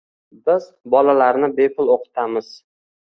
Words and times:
Biz 0.47 0.63
bolalarni 0.93 1.49
bepul 1.59 1.91
o‘qitamiz. 1.97 2.49